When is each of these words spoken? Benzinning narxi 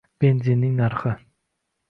Benzinning 0.23 0.73
narxi 0.79 1.13